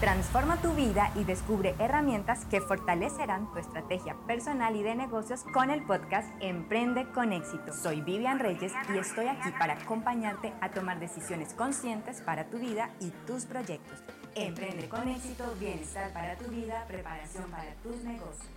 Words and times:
Transforma 0.00 0.56
tu 0.62 0.72
vida 0.72 1.12
y 1.14 1.24
descubre 1.24 1.74
herramientas 1.78 2.46
que 2.46 2.62
fortalecerán 2.62 3.52
tu 3.52 3.58
estrategia 3.58 4.16
personal 4.26 4.74
y 4.74 4.82
de 4.82 4.94
negocios 4.94 5.44
con 5.52 5.68
el 5.68 5.84
podcast 5.84 6.26
Emprende 6.40 7.04
con 7.12 7.34
éxito. 7.34 7.74
Soy 7.74 8.00
Vivian 8.00 8.38
Reyes 8.38 8.72
y 8.94 8.96
estoy 8.96 9.26
aquí 9.26 9.50
para 9.58 9.74
acompañarte 9.74 10.54
a 10.62 10.70
tomar 10.70 11.00
decisiones 11.00 11.52
conscientes 11.52 12.22
para 12.22 12.46
tu 12.46 12.58
vida 12.58 12.88
y 12.98 13.10
tus 13.26 13.44
proyectos. 13.44 14.02
Emprende 14.34 14.88
con 14.88 15.06
éxito, 15.06 15.44
bienestar 15.60 16.10
para 16.14 16.34
tu 16.38 16.50
vida, 16.50 16.86
preparación 16.88 17.50
para 17.50 17.74
tus 17.82 18.02
negocios. 18.02 18.48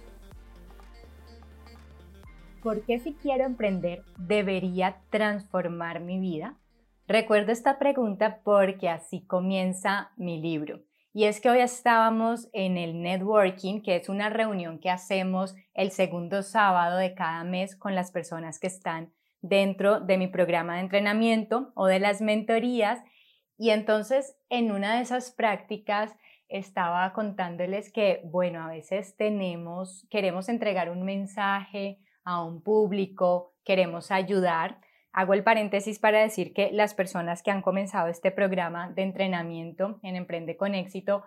¿Por 2.61 2.85
qué 2.85 3.01
si 3.01 3.15
quiero 3.15 3.43
emprender 3.43 4.05
debería 4.17 5.01
transformar 5.09 5.99
mi 5.99 6.21
vida? 6.21 6.55
Recuerdo 7.05 7.51
esta 7.51 7.79
pregunta 7.79 8.39
porque 8.45 8.87
así 8.87 9.25
comienza 9.25 10.11
mi 10.15 10.41
libro. 10.41 10.79
Y 11.15 11.25
es 11.25 11.39
que 11.39 11.49
hoy 11.51 11.59
estábamos 11.59 12.49
en 12.53 12.75
el 12.75 12.99
networking, 13.03 13.81
que 13.81 13.97
es 13.97 14.09
una 14.09 14.31
reunión 14.31 14.79
que 14.79 14.89
hacemos 14.89 15.55
el 15.75 15.91
segundo 15.91 16.41
sábado 16.41 16.97
de 16.97 17.13
cada 17.13 17.43
mes 17.43 17.75
con 17.75 17.93
las 17.93 18.11
personas 18.11 18.59
que 18.59 18.65
están 18.65 19.13
dentro 19.39 19.99
de 19.99 20.17
mi 20.17 20.27
programa 20.27 20.75
de 20.75 20.81
entrenamiento 20.81 21.71
o 21.75 21.85
de 21.85 21.99
las 21.99 22.19
mentorías. 22.21 22.99
Y 23.59 23.69
entonces 23.69 24.35
en 24.49 24.71
una 24.71 24.95
de 24.95 25.03
esas 25.03 25.29
prácticas 25.29 26.15
estaba 26.49 27.13
contándoles 27.13 27.91
que, 27.93 28.21
bueno, 28.25 28.63
a 28.63 28.69
veces 28.69 29.15
tenemos, 29.15 30.07
queremos 30.09 30.49
entregar 30.49 30.89
un 30.89 31.03
mensaje 31.03 31.99
a 32.23 32.43
un 32.43 32.63
público, 32.63 33.53
queremos 33.63 34.09
ayudar, 34.09 34.79
Hago 35.15 35.35
el 35.35 35.43
paréntesis 35.43 35.99
para 35.99 36.21
decir 36.21 36.53
que 36.53 36.71
las 36.71 36.95
personas 36.95 37.43
que 37.43 37.51
han 37.51 37.61
comenzado 37.61 38.07
este 38.07 38.31
programa 38.31 38.89
de 38.89 39.03
entrenamiento 39.03 39.99
en 40.01 40.15
Emprende 40.15 40.57
con 40.57 40.73
éxito, 40.73 41.23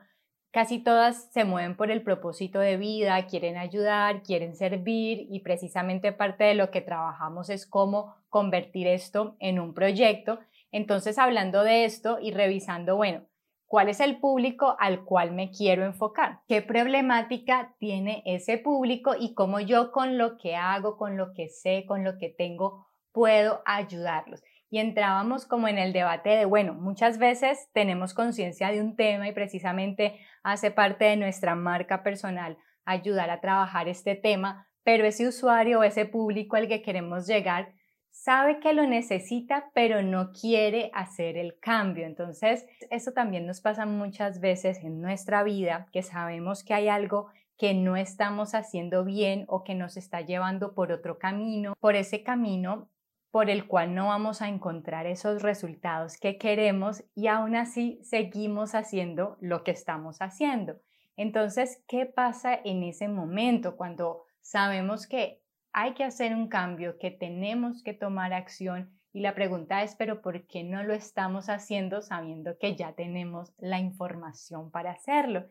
casi 0.51 0.81
todas 0.81 1.31
se 1.33 1.45
mueven 1.45 1.77
por 1.77 1.93
el 1.93 2.03
propósito 2.03 2.59
de 2.59 2.79
vida, 2.79 3.27
quieren 3.27 3.57
ayudar, 3.57 4.25
quieren 4.25 4.57
servir 4.57 5.29
y 5.30 5.38
precisamente 5.38 6.10
parte 6.10 6.43
de 6.43 6.55
lo 6.55 6.73
que 6.73 6.80
trabajamos 6.80 7.49
es 7.49 7.65
cómo 7.65 8.16
convertir 8.29 8.88
esto 8.88 9.37
en 9.38 9.60
un 9.60 9.73
proyecto. 9.73 10.41
Entonces, 10.73 11.16
hablando 11.16 11.63
de 11.63 11.85
esto 11.85 12.19
y 12.21 12.32
revisando, 12.32 12.97
bueno, 12.97 13.23
¿Cuál 13.69 13.88
es 13.88 13.99
el 13.99 14.21
público 14.21 14.77
al 14.79 15.05
cual 15.05 15.32
me 15.32 15.51
quiero 15.51 15.85
enfocar? 15.85 16.38
¿Qué 16.47 16.63
problemática 16.63 17.75
tiene 17.80 18.23
ese 18.25 18.59
público 18.59 19.16
y 19.19 19.35
cómo 19.35 19.59
yo 19.59 19.91
con 19.91 20.19
lo 20.19 20.38
que 20.38 20.55
hago, 20.55 20.97
con 20.97 21.16
lo 21.16 21.32
que 21.35 21.49
sé, 21.49 21.85
con 21.85 22.05
lo 22.05 22.16
que 22.16 22.29
tengo, 22.29 22.87
puedo 23.17 23.63
ayudarlos. 23.65 24.43
Y 24.69 24.79
entrábamos 24.79 25.47
como 25.47 25.69
en 25.69 25.79
el 25.79 25.95
debate 25.95 26.29
de, 26.29 26.45
bueno, 26.45 26.75
muchas 26.75 27.17
veces 27.17 27.71
tenemos 27.73 28.13
conciencia 28.13 28.71
de 28.71 28.83
un 28.83 28.95
tema 28.95 29.27
y 29.27 29.33
precisamente 29.33 30.21
hace 30.43 30.71
parte 30.71 31.07
de 31.07 31.17
nuestra 31.17 31.55
marca 31.55 32.03
personal 32.03 32.59
ayudar 32.85 33.31
a 33.31 33.41
trabajar 33.41 33.89
este 33.89 34.17
tema, 34.17 34.69
pero 34.85 35.07
ese 35.07 35.27
usuario 35.27 35.81
o 35.81 35.83
ese 35.83 36.05
público 36.05 36.57
al 36.57 36.69
que 36.69 36.83
queremos 36.83 37.27
llegar 37.27 37.73
sabe 38.11 38.61
que 38.61 38.75
lo 38.75 38.87
necesita, 38.87 39.71
pero 39.73 40.03
no 40.03 40.33
quiere 40.39 40.91
hacer 40.93 41.39
el 41.39 41.59
cambio. 41.59 42.05
Entonces, 42.05 42.67
eso 42.91 43.13
también 43.13 43.47
nos 43.47 43.63
pasa 43.63 43.87
muchas 43.87 44.41
veces 44.41 44.85
en 44.85 45.01
nuestra 45.01 45.43
vida, 45.43 45.89
que 45.91 46.03
sabemos 46.03 46.63
que 46.63 46.75
hay 46.75 46.89
algo 46.89 47.29
que 47.57 47.73
no 47.73 47.97
estamos 47.97 48.55
haciendo 48.55 49.07
bien 49.07 49.47
o 49.49 49.65
que 49.65 49.75
nos 49.75 49.97
está 49.97 50.21
llevando 50.21 50.75
por 50.75 50.93
otro 50.93 51.19
camino. 51.19 51.73
Por 51.81 51.97
ese 51.97 52.23
camino 52.23 52.91
por 53.37 53.51
el 53.51 53.66
cual 53.66 53.95
no 53.95 54.06
vamos 54.06 54.40
a 54.40 54.48
encontrar 54.48 55.04
esos 55.04 55.42
resultados 55.42 56.16
que 56.16 56.38
queremos 56.38 57.04
y 57.15 57.26
aún 57.26 57.54
así 57.54 58.01
seguimos 58.02 58.74
haciendo 58.74 59.37
lo 59.42 59.62
que 59.62 59.73
estamos 59.73 60.23
haciendo. 60.23 60.80
Entonces, 61.18 61.84
¿qué 61.87 62.07
pasa 62.07 62.59
en 62.64 62.82
ese 62.82 63.09
momento 63.09 63.76
cuando 63.76 64.22
sabemos 64.41 65.06
que 65.06 65.42
hay 65.75 65.92
que 65.92 66.04
hacer 66.04 66.34
un 66.34 66.48
cambio, 66.48 66.96
que 66.96 67.10
tenemos 67.10 67.82
que 67.82 67.92
tomar 67.92 68.32
acción? 68.32 68.91
Y 69.12 69.20
la 69.20 69.34
pregunta 69.34 69.82
es, 69.82 69.96
pero 69.96 70.22
¿por 70.22 70.46
qué 70.46 70.64
no 70.64 70.82
lo 70.82 70.94
estamos 70.94 71.50
haciendo 71.50 72.00
sabiendo 72.00 72.56
que 72.56 72.75
ya 72.75 72.94
tenemos 72.94 73.52
la 73.58 73.78
información 73.78 74.70
para 74.70 74.92
hacerlo? 74.92 75.44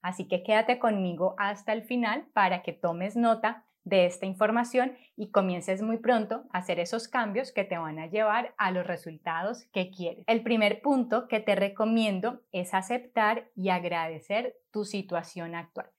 Así 0.00 0.28
que 0.28 0.44
quédate 0.44 0.78
conmigo 0.78 1.34
hasta 1.38 1.72
el 1.72 1.82
final 1.82 2.24
para 2.34 2.62
que 2.62 2.72
tomes 2.72 3.16
nota 3.16 3.64
de 3.84 4.06
esta 4.06 4.26
información 4.26 4.96
y 5.16 5.30
comiences 5.30 5.82
muy 5.82 5.98
pronto 5.98 6.44
a 6.52 6.58
hacer 6.58 6.78
esos 6.78 7.08
cambios 7.08 7.52
que 7.52 7.64
te 7.64 7.78
van 7.78 7.98
a 7.98 8.06
llevar 8.06 8.54
a 8.58 8.70
los 8.70 8.86
resultados 8.86 9.64
que 9.72 9.90
quieres. 9.90 10.24
El 10.26 10.42
primer 10.42 10.80
punto 10.82 11.26
que 11.28 11.40
te 11.40 11.54
recomiendo 11.54 12.40
es 12.52 12.74
aceptar 12.74 13.50
y 13.56 13.70
agradecer 13.70 14.56
tu 14.70 14.84
situación 14.84 15.54
actual. 15.54 15.90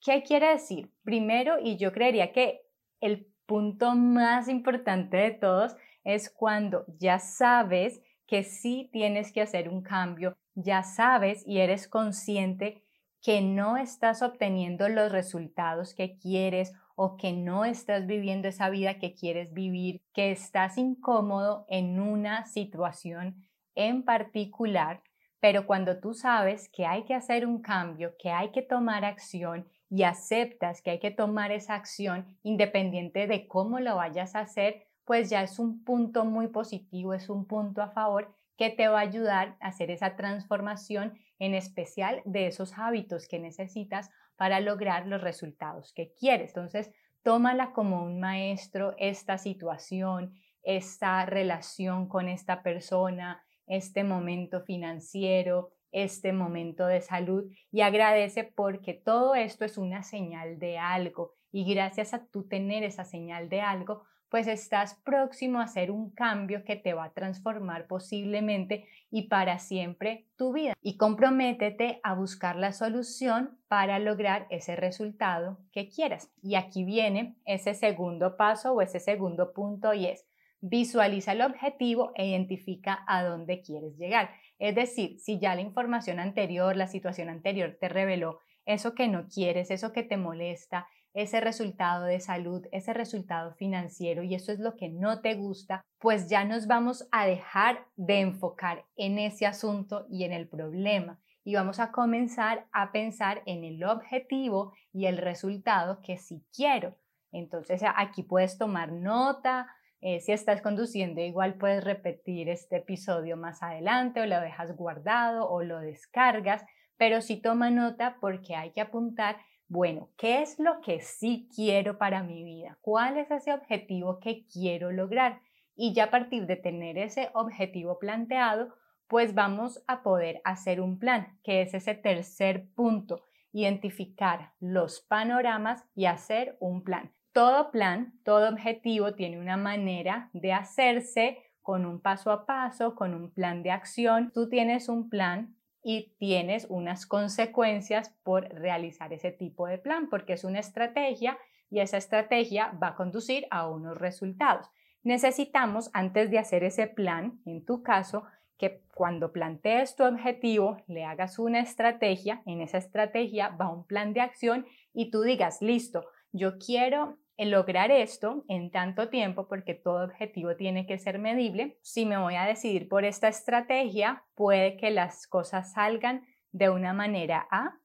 ¿Qué 0.00 0.22
quiere 0.22 0.48
decir? 0.50 0.90
Primero, 1.02 1.58
y 1.60 1.76
yo 1.76 1.92
creería 1.92 2.32
que 2.32 2.62
el 3.00 3.26
punto 3.46 3.94
más 3.94 4.48
importante 4.48 5.16
de 5.16 5.30
todos 5.30 5.76
es 6.04 6.30
cuando 6.30 6.84
ya 6.98 7.18
sabes 7.18 8.00
que 8.26 8.42
sí 8.42 8.88
tienes 8.92 9.32
que 9.32 9.42
hacer 9.42 9.68
un 9.68 9.82
cambio, 9.82 10.36
ya 10.54 10.82
sabes 10.82 11.44
y 11.46 11.58
eres 11.58 11.88
consciente 11.88 12.82
que 13.22 13.40
no 13.40 13.76
estás 13.76 14.22
obteniendo 14.22 14.88
los 14.88 15.10
resultados 15.10 15.94
que 15.94 16.16
quieres 16.16 16.72
o 16.96 17.16
que 17.16 17.32
no 17.32 17.64
estás 17.64 18.06
viviendo 18.06 18.48
esa 18.48 18.68
vida 18.70 18.98
que 18.98 19.14
quieres 19.14 19.52
vivir, 19.52 20.02
que 20.12 20.32
estás 20.32 20.78
incómodo 20.78 21.66
en 21.68 22.00
una 22.00 22.46
situación 22.46 23.36
en 23.74 24.02
particular, 24.02 25.02
pero 25.38 25.66
cuando 25.66 26.00
tú 26.00 26.14
sabes 26.14 26.68
que 26.70 26.86
hay 26.86 27.04
que 27.04 27.14
hacer 27.14 27.46
un 27.46 27.60
cambio, 27.60 28.14
que 28.18 28.30
hay 28.30 28.50
que 28.50 28.62
tomar 28.62 29.04
acción 29.04 29.68
y 29.90 30.02
aceptas 30.02 30.82
que 30.82 30.90
hay 30.90 30.98
que 30.98 31.10
tomar 31.10 31.52
esa 31.52 31.74
acción 31.74 32.26
independiente 32.42 33.26
de 33.26 33.46
cómo 33.46 33.78
lo 33.78 33.96
vayas 33.96 34.34
a 34.34 34.40
hacer, 34.40 34.86
pues 35.04 35.30
ya 35.30 35.42
es 35.42 35.58
un 35.58 35.84
punto 35.84 36.24
muy 36.24 36.48
positivo, 36.48 37.14
es 37.14 37.28
un 37.28 37.46
punto 37.46 37.82
a 37.82 37.90
favor 37.90 38.34
que 38.56 38.70
te 38.70 38.88
va 38.88 38.98
a 38.98 39.02
ayudar 39.02 39.56
a 39.60 39.68
hacer 39.68 39.90
esa 39.90 40.16
transformación, 40.16 41.12
en 41.38 41.54
especial 41.54 42.22
de 42.24 42.46
esos 42.46 42.78
hábitos 42.78 43.28
que 43.28 43.38
necesitas 43.38 44.10
para 44.36 44.60
lograr 44.60 45.06
los 45.06 45.20
resultados 45.20 45.92
que 45.92 46.12
quieres. 46.12 46.50
Entonces, 46.50 46.90
tómala 47.22 47.72
como 47.72 48.02
un 48.02 48.20
maestro 48.20 48.94
esta 48.98 49.38
situación, 49.38 50.34
esta 50.62 51.24
relación 51.26 52.08
con 52.08 52.28
esta 52.28 52.62
persona, 52.62 53.42
este 53.66 54.04
momento 54.04 54.60
financiero, 54.60 55.70
este 55.92 56.32
momento 56.32 56.86
de 56.86 57.00
salud 57.00 57.44
y 57.70 57.80
agradece 57.80 58.44
porque 58.44 58.94
todo 58.94 59.34
esto 59.34 59.64
es 59.64 59.78
una 59.78 60.02
señal 60.02 60.58
de 60.58 60.78
algo 60.78 61.32
y 61.50 61.72
gracias 61.72 62.12
a 62.12 62.26
tú 62.26 62.46
tener 62.46 62.82
esa 62.84 63.04
señal 63.04 63.48
de 63.48 63.62
algo, 63.62 64.04
pues 64.28 64.46
estás 64.46 64.94
próximo 65.04 65.60
a 65.60 65.64
hacer 65.64 65.90
un 65.90 66.10
cambio 66.10 66.64
que 66.64 66.76
te 66.76 66.94
va 66.94 67.04
a 67.04 67.12
transformar 67.12 67.86
posiblemente 67.86 68.86
y 69.10 69.28
para 69.28 69.58
siempre 69.58 70.26
tu 70.36 70.52
vida. 70.52 70.74
Y 70.82 70.96
comprométete 70.96 72.00
a 72.02 72.14
buscar 72.14 72.56
la 72.56 72.72
solución 72.72 73.58
para 73.68 73.98
lograr 73.98 74.46
ese 74.50 74.76
resultado 74.76 75.58
que 75.72 75.88
quieras. 75.88 76.30
Y 76.42 76.56
aquí 76.56 76.84
viene 76.84 77.36
ese 77.44 77.74
segundo 77.74 78.36
paso 78.36 78.72
o 78.72 78.82
ese 78.82 79.00
segundo 79.00 79.52
punto 79.52 79.94
y 79.94 80.06
es 80.06 80.26
visualiza 80.60 81.32
el 81.32 81.42
objetivo 81.42 82.12
e 82.14 82.26
identifica 82.26 83.04
a 83.06 83.22
dónde 83.22 83.60
quieres 83.60 83.96
llegar. 83.96 84.30
Es 84.58 84.74
decir, 84.74 85.18
si 85.20 85.38
ya 85.38 85.54
la 85.54 85.60
información 85.60 86.18
anterior, 86.18 86.76
la 86.76 86.88
situación 86.88 87.28
anterior 87.28 87.76
te 87.80 87.88
reveló 87.88 88.40
eso 88.64 88.94
que 88.94 89.06
no 89.08 89.28
quieres, 89.28 89.70
eso 89.70 89.92
que 89.92 90.02
te 90.02 90.16
molesta, 90.16 90.88
ese 91.16 91.40
resultado 91.40 92.04
de 92.04 92.20
salud, 92.20 92.66
ese 92.72 92.92
resultado 92.92 93.54
financiero 93.54 94.22
y 94.22 94.34
eso 94.34 94.52
es 94.52 94.58
lo 94.58 94.76
que 94.76 94.90
no 94.90 95.22
te 95.22 95.34
gusta, 95.34 95.82
pues 95.98 96.28
ya 96.28 96.44
nos 96.44 96.66
vamos 96.66 97.08
a 97.10 97.26
dejar 97.26 97.86
de 97.96 98.20
enfocar 98.20 98.84
en 98.96 99.18
ese 99.18 99.46
asunto 99.46 100.06
y 100.10 100.24
en 100.24 100.34
el 100.34 100.46
problema 100.46 101.18
y 101.42 101.54
vamos 101.54 101.80
a 101.80 101.90
comenzar 101.90 102.66
a 102.70 102.92
pensar 102.92 103.42
en 103.46 103.64
el 103.64 103.82
objetivo 103.84 104.74
y 104.92 105.06
el 105.06 105.16
resultado 105.16 106.02
que 106.02 106.18
sí 106.18 106.44
quiero. 106.54 106.98
Entonces 107.32 107.80
aquí 107.96 108.22
puedes 108.22 108.58
tomar 108.58 108.92
nota, 108.92 109.68
eh, 110.02 110.20
si 110.20 110.32
estás 110.32 110.60
conduciendo 110.60 111.22
igual 111.22 111.54
puedes 111.54 111.82
repetir 111.82 112.50
este 112.50 112.76
episodio 112.76 113.38
más 113.38 113.62
adelante 113.62 114.20
o 114.20 114.26
lo 114.26 114.38
dejas 114.38 114.76
guardado 114.76 115.48
o 115.48 115.62
lo 115.62 115.80
descargas, 115.80 116.62
pero 116.98 117.22
sí 117.22 117.40
toma 117.40 117.70
nota 117.70 118.18
porque 118.20 118.54
hay 118.54 118.72
que 118.72 118.82
apuntar 118.82 119.38
bueno, 119.68 120.10
¿qué 120.16 120.42
es 120.42 120.58
lo 120.58 120.80
que 120.80 121.00
sí 121.00 121.48
quiero 121.54 121.98
para 121.98 122.22
mi 122.22 122.44
vida? 122.44 122.78
¿Cuál 122.80 123.18
es 123.18 123.30
ese 123.30 123.52
objetivo 123.52 124.20
que 124.20 124.46
quiero 124.46 124.92
lograr? 124.92 125.40
Y 125.74 125.92
ya 125.92 126.04
a 126.04 126.10
partir 126.10 126.46
de 126.46 126.56
tener 126.56 126.98
ese 126.98 127.30
objetivo 127.34 127.98
planteado, 127.98 128.74
pues 129.08 129.34
vamos 129.34 129.82
a 129.86 130.02
poder 130.02 130.40
hacer 130.44 130.80
un 130.80 130.98
plan, 130.98 131.38
que 131.42 131.62
es 131.62 131.74
ese 131.74 131.94
tercer 131.94 132.68
punto, 132.74 133.24
identificar 133.52 134.52
los 134.60 135.00
panoramas 135.00 135.84
y 135.94 136.06
hacer 136.06 136.56
un 136.60 136.82
plan. 136.82 137.12
Todo 137.32 137.70
plan, 137.70 138.14
todo 138.24 138.48
objetivo 138.48 139.14
tiene 139.14 139.38
una 139.38 139.56
manera 139.56 140.30
de 140.32 140.52
hacerse 140.52 141.38
con 141.60 141.84
un 141.84 142.00
paso 142.00 142.30
a 142.30 142.46
paso, 142.46 142.94
con 142.94 143.14
un 143.14 143.32
plan 143.32 143.62
de 143.62 143.72
acción. 143.72 144.30
Tú 144.32 144.48
tienes 144.48 144.88
un 144.88 145.10
plan 145.10 145.55
y 145.88 146.12
tienes 146.18 146.66
unas 146.68 147.06
consecuencias 147.06 148.12
por 148.24 148.48
realizar 148.52 149.12
ese 149.12 149.30
tipo 149.30 149.68
de 149.68 149.78
plan, 149.78 150.08
porque 150.10 150.32
es 150.32 150.42
una 150.42 150.58
estrategia 150.58 151.38
y 151.70 151.78
esa 151.78 151.96
estrategia 151.96 152.72
va 152.82 152.88
a 152.88 152.94
conducir 152.96 153.46
a 153.52 153.68
unos 153.68 153.96
resultados. 153.96 154.68
Necesitamos, 155.04 155.88
antes 155.92 156.28
de 156.32 156.40
hacer 156.40 156.64
ese 156.64 156.88
plan, 156.88 157.38
en 157.46 157.64
tu 157.64 157.84
caso, 157.84 158.24
que 158.58 158.82
cuando 158.96 159.30
plantees 159.30 159.94
tu 159.94 160.02
objetivo, 160.02 160.78
le 160.88 161.04
hagas 161.04 161.38
una 161.38 161.60
estrategia, 161.60 162.42
en 162.46 162.62
esa 162.62 162.78
estrategia 162.78 163.50
va 163.50 163.70
un 163.70 163.86
plan 163.86 164.12
de 164.12 164.22
acción 164.22 164.66
y 164.92 165.12
tú 165.12 165.22
digas, 165.22 165.62
listo, 165.62 166.04
yo 166.32 166.58
quiero 166.58 167.16
lograr 167.38 167.90
esto 167.90 168.44
en 168.48 168.70
tanto 168.70 169.08
tiempo, 169.08 169.46
porque 169.48 169.74
todo 169.74 170.04
objetivo 170.04 170.56
tiene 170.56 170.86
que 170.86 170.98
ser 170.98 171.18
medible. 171.18 171.78
Si 171.82 172.06
me 172.06 172.16
voy 172.16 172.36
a 172.36 172.44
decidir 172.44 172.88
por 172.88 173.04
esta 173.04 173.28
estrategia, 173.28 174.24
puede 174.34 174.76
que 174.76 174.90
las 174.90 175.26
cosas 175.26 175.72
salgan 175.72 176.26
de 176.52 176.70
una 176.70 176.94
manera 176.94 177.46
A 177.50 177.78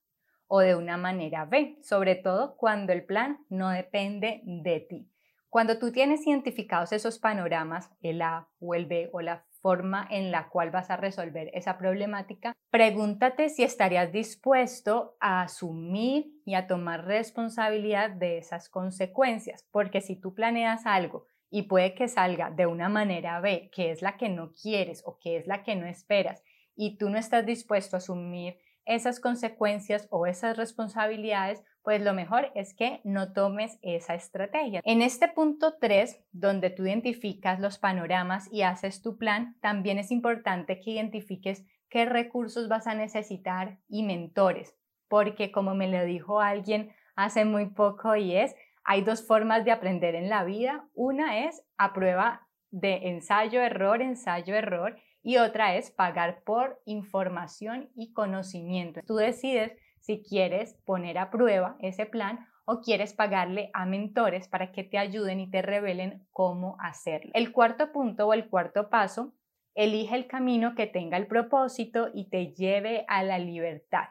o 0.47 0.59
de 0.59 0.75
una 0.75 0.97
manera 0.97 1.45
B, 1.45 1.77
sobre 1.81 2.15
todo 2.15 2.55
cuando 2.55 2.93
el 2.93 3.05
plan 3.05 3.39
no 3.49 3.69
depende 3.69 4.41
de 4.43 4.79
ti. 4.79 5.11
Cuando 5.49 5.77
tú 5.79 5.91
tienes 5.91 6.25
identificados 6.25 6.93
esos 6.93 7.19
panoramas, 7.19 7.89
el 8.01 8.21
A 8.21 8.47
o 8.59 8.73
el 8.73 8.85
B 8.85 9.09
o 9.11 9.19
la 9.19 9.45
forma 9.61 10.07
en 10.09 10.31
la 10.31 10.49
cual 10.49 10.71
vas 10.71 10.89
a 10.89 10.97
resolver 10.97 11.49
esa 11.53 11.77
problemática, 11.77 12.53
pregúntate 12.69 13.49
si 13.49 13.63
estarías 13.63 14.11
dispuesto 14.11 15.15
a 15.19 15.43
asumir 15.43 16.33
y 16.45 16.55
a 16.55 16.67
tomar 16.67 17.05
responsabilidad 17.05 18.09
de 18.09 18.37
esas 18.37 18.69
consecuencias, 18.69 19.67
porque 19.71 20.01
si 20.01 20.15
tú 20.15 20.33
planeas 20.33 20.85
algo 20.85 21.25
y 21.49 21.63
puede 21.63 21.93
que 21.93 22.07
salga 22.07 22.49
de 22.49 22.65
una 22.65 22.89
manera 22.89 23.39
B, 23.41 23.69
que 23.73 23.91
es 23.91 24.01
la 24.01 24.17
que 24.17 24.29
no 24.29 24.53
quieres 24.53 25.03
o 25.05 25.17
que 25.19 25.37
es 25.37 25.47
la 25.47 25.63
que 25.63 25.75
no 25.75 25.85
esperas, 25.85 26.43
y 26.75 26.97
tú 26.97 27.09
no 27.09 27.17
estás 27.17 27.45
dispuesto 27.45 27.95
a 27.95 27.99
asumir 27.99 28.57
esas 28.85 29.19
consecuencias 29.19 30.07
o 30.09 30.25
esas 30.25 30.57
responsabilidades, 30.57 31.63
pues 31.83 32.01
lo 32.01 32.13
mejor 32.13 32.51
es 32.55 32.73
que 32.73 33.01
no 33.03 33.33
tomes 33.33 33.79
esa 33.81 34.13
estrategia. 34.13 34.81
En 34.83 35.01
este 35.01 35.27
punto 35.27 35.77
3, 35.79 36.23
donde 36.31 36.69
tú 36.69 36.85
identificas 36.85 37.59
los 37.59 37.79
panoramas 37.79 38.47
y 38.51 38.61
haces 38.61 39.01
tu 39.01 39.17
plan, 39.17 39.55
también 39.61 39.97
es 39.97 40.11
importante 40.11 40.79
que 40.79 40.91
identifiques 40.91 41.65
qué 41.89 42.05
recursos 42.05 42.69
vas 42.69 42.87
a 42.87 42.95
necesitar 42.95 43.79
y 43.87 44.03
mentores, 44.03 44.75
porque 45.07 45.51
como 45.51 45.75
me 45.75 45.87
lo 45.87 46.03
dijo 46.05 46.39
alguien 46.39 46.93
hace 47.15 47.45
muy 47.45 47.67
poco 47.67 48.15
y 48.15 48.35
es, 48.35 48.55
hay 48.83 49.01
dos 49.01 49.25
formas 49.25 49.65
de 49.65 49.71
aprender 49.71 50.15
en 50.15 50.29
la 50.29 50.43
vida. 50.43 50.87
Una 50.93 51.45
es 51.45 51.63
a 51.77 51.93
prueba 51.93 52.47
de 52.71 53.09
ensayo, 53.09 53.61
error, 53.61 54.01
ensayo, 54.01 54.55
error 54.55 54.97
y 55.21 55.37
otra 55.37 55.75
es 55.75 55.91
pagar 55.91 56.43
por 56.43 56.81
información 56.85 57.89
y 57.95 58.13
conocimiento. 58.13 59.01
Tú 59.05 59.15
decides 59.15 59.73
si 60.01 60.21
quieres 60.23 60.75
poner 60.85 61.17
a 61.17 61.31
prueba 61.31 61.77
ese 61.79 62.05
plan 62.05 62.47
o 62.65 62.81
quieres 62.81 63.13
pagarle 63.13 63.69
a 63.73 63.85
mentores 63.85 64.47
para 64.47 64.71
que 64.71 64.83
te 64.83 64.97
ayuden 64.97 65.39
y 65.39 65.49
te 65.49 65.61
revelen 65.61 66.27
cómo 66.31 66.77
hacerlo. 66.79 67.31
El 67.33 67.51
cuarto 67.51 67.91
punto 67.91 68.27
o 68.27 68.33
el 68.33 68.49
cuarto 68.49 68.89
paso, 68.89 69.33
elige 69.73 70.15
el 70.15 70.27
camino 70.27 70.75
que 70.75 70.87
tenga 70.87 71.17
el 71.17 71.27
propósito 71.27 72.09
y 72.13 72.29
te 72.29 72.53
lleve 72.53 73.05
a 73.07 73.23
la 73.23 73.39
libertad. 73.39 74.09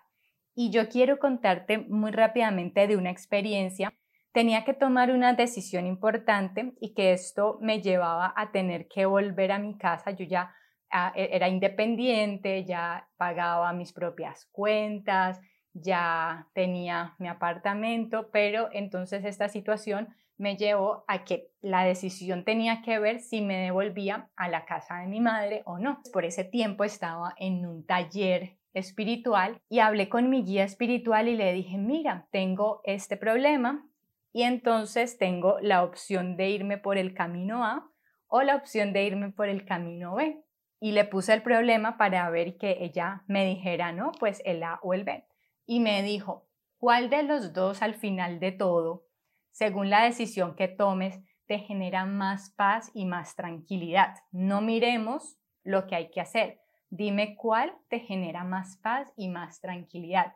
Y 0.54 0.70
yo 0.70 0.88
quiero 0.88 1.18
contarte 1.18 1.78
muy 1.78 2.10
rápidamente 2.10 2.86
de 2.86 2.96
una 2.96 3.10
experiencia. 3.10 3.92
Tenía 4.32 4.64
que 4.64 4.74
tomar 4.74 5.10
una 5.10 5.32
decisión 5.34 5.86
importante 5.86 6.74
y 6.80 6.94
que 6.94 7.12
esto 7.12 7.58
me 7.60 7.82
llevaba 7.82 8.32
a 8.36 8.52
tener 8.52 8.88
que 8.88 9.06
volver 9.06 9.52
a 9.52 9.58
mi 9.58 9.76
casa. 9.76 10.12
Yo 10.12 10.24
ya 10.24 10.52
ah, 10.90 11.12
e, 11.14 11.30
era 11.32 11.48
independiente, 11.48 12.64
ya 12.64 13.08
pagaba 13.16 13.72
mis 13.72 13.92
propias 13.92 14.46
cuentas, 14.52 15.40
ya 15.72 16.48
tenía 16.52 17.14
mi 17.18 17.28
apartamento, 17.28 18.30
pero 18.32 18.68
entonces 18.72 19.24
esta 19.24 19.48
situación 19.48 20.08
me 20.36 20.56
llevó 20.56 21.04
a 21.06 21.24
que 21.24 21.50
la 21.60 21.84
decisión 21.84 22.44
tenía 22.44 22.80
que 22.82 22.98
ver 22.98 23.20
si 23.20 23.42
me 23.42 23.58
devolvía 23.58 24.30
a 24.36 24.48
la 24.48 24.64
casa 24.64 24.96
de 24.96 25.06
mi 25.06 25.20
madre 25.20 25.62
o 25.66 25.78
no. 25.78 26.00
Por 26.12 26.24
ese 26.24 26.44
tiempo 26.44 26.84
estaba 26.84 27.34
en 27.36 27.66
un 27.66 27.84
taller 27.84 28.56
espiritual 28.72 29.60
y 29.68 29.80
hablé 29.80 30.08
con 30.08 30.30
mi 30.30 30.42
guía 30.42 30.64
espiritual 30.64 31.28
y 31.28 31.36
le 31.36 31.52
dije, 31.52 31.76
mira, 31.76 32.26
tengo 32.30 32.80
este 32.84 33.18
problema 33.18 33.86
y 34.32 34.44
entonces 34.44 35.18
tengo 35.18 35.58
la 35.60 35.82
opción 35.82 36.36
de 36.36 36.48
irme 36.48 36.78
por 36.78 36.96
el 36.96 37.12
camino 37.12 37.64
A 37.64 37.90
o 38.26 38.42
la 38.42 38.56
opción 38.56 38.94
de 38.94 39.04
irme 39.04 39.30
por 39.30 39.48
el 39.48 39.66
camino 39.66 40.14
B. 40.14 40.42
Y 40.82 40.92
le 40.92 41.04
puse 41.04 41.34
el 41.34 41.42
problema 41.42 41.98
para 41.98 42.30
ver 42.30 42.56
que 42.56 42.78
ella 42.80 43.24
me 43.26 43.44
dijera, 43.44 43.92
no, 43.92 44.12
pues 44.18 44.40
el 44.46 44.62
A 44.62 44.78
o 44.82 44.94
el 44.94 45.04
B 45.04 45.26
y 45.70 45.78
me 45.78 46.02
dijo, 46.02 46.48
¿cuál 46.78 47.10
de 47.10 47.22
los 47.22 47.52
dos 47.52 47.80
al 47.80 47.94
final 47.94 48.40
de 48.40 48.50
todo, 48.50 49.06
según 49.52 49.88
la 49.88 50.02
decisión 50.02 50.56
que 50.56 50.66
tomes, 50.66 51.20
te 51.46 51.60
genera 51.60 52.06
más 52.06 52.50
paz 52.50 52.90
y 52.92 53.04
más 53.06 53.36
tranquilidad? 53.36 54.16
No 54.32 54.62
miremos 54.62 55.38
lo 55.62 55.86
que 55.86 55.94
hay 55.94 56.10
que 56.10 56.20
hacer, 56.20 56.58
dime 56.88 57.36
cuál 57.36 57.72
te 57.88 58.00
genera 58.00 58.42
más 58.42 58.78
paz 58.78 59.12
y 59.16 59.28
más 59.28 59.60
tranquilidad. 59.60 60.34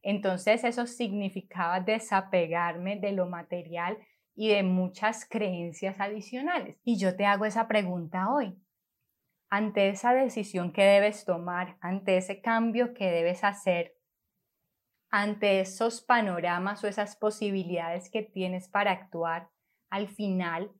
Entonces 0.00 0.64
eso 0.64 0.86
significaba 0.86 1.80
desapegarme 1.80 2.96
de 2.96 3.12
lo 3.12 3.26
material 3.26 3.98
y 4.34 4.48
de 4.48 4.62
muchas 4.62 5.28
creencias 5.28 6.00
adicionales. 6.00 6.80
Y 6.82 6.96
yo 6.96 7.14
te 7.14 7.26
hago 7.26 7.44
esa 7.44 7.68
pregunta 7.68 8.32
hoy. 8.32 8.56
Ante 9.50 9.90
esa 9.90 10.14
decisión 10.14 10.72
que 10.72 10.82
debes 10.82 11.26
tomar, 11.26 11.76
ante 11.82 12.16
ese 12.16 12.40
cambio 12.40 12.94
que 12.94 13.10
debes 13.10 13.44
hacer, 13.44 13.96
ante 15.12 15.60
esos 15.60 16.00
panoramas 16.00 16.82
o 16.82 16.88
esas 16.88 17.16
posibilidades 17.16 18.10
que 18.10 18.22
tienes 18.22 18.66
para 18.68 18.92
actuar, 18.92 19.50
al 19.90 20.08
final, 20.08 20.72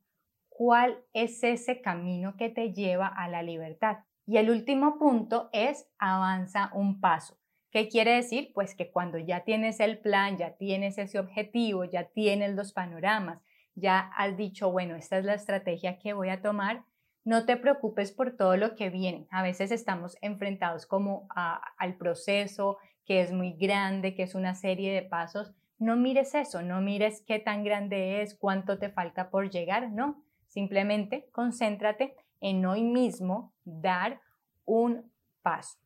¿cuál 0.48 1.04
es 1.12 1.44
ese 1.44 1.82
camino 1.82 2.34
que 2.38 2.48
te 2.48 2.72
lleva 2.72 3.06
a 3.06 3.28
la 3.28 3.42
libertad? 3.42 3.98
Y 4.26 4.38
el 4.38 4.50
último 4.50 4.98
punto 4.98 5.50
es 5.52 5.86
avanza 5.98 6.70
un 6.72 6.98
paso. 6.98 7.38
¿Qué 7.70 7.88
quiere 7.88 8.14
decir? 8.14 8.52
Pues 8.54 8.74
que 8.74 8.90
cuando 8.90 9.18
ya 9.18 9.44
tienes 9.44 9.80
el 9.80 9.98
plan, 9.98 10.38
ya 10.38 10.56
tienes 10.56 10.96
ese 10.96 11.18
objetivo, 11.18 11.84
ya 11.84 12.08
tienes 12.08 12.54
los 12.54 12.72
panoramas, 12.72 13.42
ya 13.74 14.10
has 14.16 14.36
dicho, 14.38 14.72
bueno, 14.72 14.96
esta 14.96 15.18
es 15.18 15.26
la 15.26 15.34
estrategia 15.34 15.98
que 15.98 16.14
voy 16.14 16.30
a 16.30 16.40
tomar, 16.40 16.84
no 17.24 17.44
te 17.44 17.58
preocupes 17.58 18.12
por 18.12 18.36
todo 18.36 18.56
lo 18.56 18.76
que 18.76 18.88
viene. 18.88 19.26
A 19.30 19.42
veces 19.42 19.70
estamos 19.70 20.16
enfrentados 20.22 20.86
como 20.86 21.28
al 21.34 21.96
proceso, 21.96 22.78
que 23.04 23.20
es 23.20 23.32
muy 23.32 23.52
grande, 23.52 24.14
que 24.14 24.22
es 24.22 24.34
una 24.34 24.54
serie 24.54 24.92
de 24.92 25.02
pasos, 25.02 25.52
no 25.78 25.96
mires 25.96 26.34
eso, 26.34 26.62
no 26.62 26.80
mires 26.80 27.22
qué 27.26 27.38
tan 27.38 27.64
grande 27.64 28.22
es, 28.22 28.36
cuánto 28.36 28.78
te 28.78 28.88
falta 28.88 29.30
por 29.30 29.50
llegar, 29.50 29.90
no, 29.90 30.22
simplemente 30.46 31.28
concéntrate 31.32 32.14
en 32.40 32.64
hoy 32.66 32.82
mismo 32.82 33.52
dar 33.64 34.20
un 34.64 35.10
paso. 35.42 35.78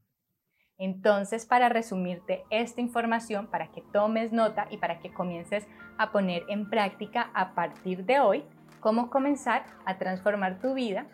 Entonces, 0.79 1.47
para 1.47 1.71
resumirte 1.71 2.45
esta 2.51 2.83
información, 2.83 3.47
para 3.47 3.73
que 3.73 3.83
tomes 3.93 4.33
nota 4.33 4.67
y 4.71 4.77
para 4.77 4.99
que 5.01 5.13
comiences 5.13 5.67
a 5.97 6.13
poner 6.13 6.45
en 6.49 6.69
práctica 6.69 7.31
a 7.35 7.55
partir 7.55 8.05
de 8.05 8.21
hoy 8.21 8.45
cómo 8.81 9.09
comenzar 9.09 9.65
a 9.87 9.97
transformar 9.97 10.61
tu 10.61 10.75
vida, 10.75 11.07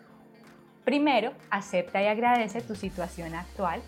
primero, 0.83 1.31
acepta 1.49 2.03
y 2.03 2.07
agradece 2.07 2.61
tu 2.61 2.75
situación 2.75 3.33
actual 3.35 3.81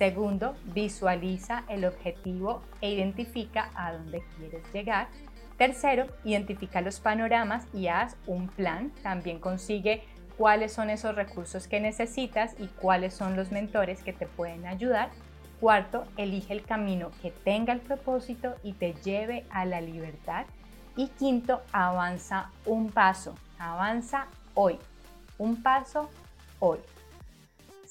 Segundo, 0.00 0.56
visualiza 0.64 1.64
el 1.68 1.84
objetivo 1.84 2.62
e 2.80 2.90
identifica 2.90 3.68
a 3.74 3.92
dónde 3.92 4.24
quieres 4.34 4.62
llegar. 4.72 5.08
Tercero, 5.58 6.06
identifica 6.24 6.80
los 6.80 7.00
panoramas 7.00 7.66
y 7.74 7.88
haz 7.88 8.16
un 8.26 8.48
plan. 8.48 8.92
También 9.02 9.40
consigue 9.40 10.02
cuáles 10.38 10.72
son 10.72 10.88
esos 10.88 11.14
recursos 11.14 11.68
que 11.68 11.80
necesitas 11.80 12.54
y 12.58 12.68
cuáles 12.68 13.12
son 13.12 13.36
los 13.36 13.52
mentores 13.52 14.02
que 14.02 14.14
te 14.14 14.24
pueden 14.24 14.64
ayudar. 14.64 15.10
Cuarto, 15.60 16.06
elige 16.16 16.54
el 16.54 16.64
camino 16.64 17.10
que 17.20 17.30
tenga 17.30 17.74
el 17.74 17.80
propósito 17.80 18.54
y 18.62 18.72
te 18.72 18.94
lleve 19.04 19.44
a 19.50 19.66
la 19.66 19.82
libertad. 19.82 20.46
Y 20.96 21.08
quinto, 21.08 21.60
avanza 21.72 22.50
un 22.64 22.88
paso. 22.88 23.34
Avanza 23.58 24.28
hoy. 24.54 24.78
Un 25.36 25.62
paso 25.62 26.08
hoy. 26.58 26.78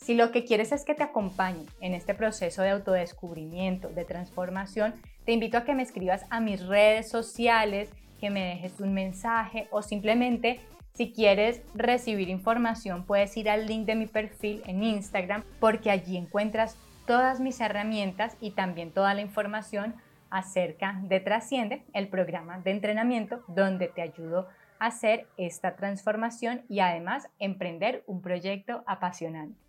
Si 0.09 0.15
lo 0.15 0.31
que 0.31 0.43
quieres 0.43 0.71
es 0.71 0.85
que 0.85 0.95
te 0.95 1.03
acompañe 1.03 1.67
en 1.81 1.93
este 1.93 2.15
proceso 2.15 2.63
de 2.63 2.71
autodescubrimiento, 2.71 3.89
de 3.89 4.05
transformación, 4.05 4.95
te 5.23 5.33
invito 5.33 5.55
a 5.55 5.65
que 5.65 5.75
me 5.75 5.83
escribas 5.83 6.25
a 6.31 6.39
mis 6.39 6.65
redes 6.65 7.07
sociales, 7.11 7.91
que 8.19 8.31
me 8.31 8.43
dejes 8.43 8.79
un 8.79 8.95
mensaje 8.95 9.67
o 9.69 9.83
simplemente 9.83 10.61
si 10.95 11.13
quieres 11.13 11.61
recibir 11.75 12.27
información 12.27 13.05
puedes 13.05 13.37
ir 13.37 13.51
al 13.51 13.67
link 13.67 13.85
de 13.85 13.93
mi 13.93 14.07
perfil 14.07 14.63
en 14.65 14.81
Instagram 14.81 15.43
porque 15.59 15.91
allí 15.91 16.17
encuentras 16.17 16.75
todas 17.05 17.39
mis 17.39 17.61
herramientas 17.61 18.35
y 18.41 18.49
también 18.49 18.89
toda 18.91 19.13
la 19.13 19.21
información 19.21 19.93
acerca 20.31 20.99
de 21.03 21.19
Trasciende, 21.19 21.83
el 21.93 22.07
programa 22.07 22.57
de 22.61 22.71
entrenamiento 22.71 23.43
donde 23.47 23.89
te 23.89 24.01
ayudo 24.01 24.47
a 24.79 24.87
hacer 24.87 25.27
esta 25.37 25.75
transformación 25.75 26.63
y 26.67 26.79
además 26.79 27.29
emprender 27.37 28.03
un 28.07 28.23
proyecto 28.23 28.83
apasionante. 28.87 29.68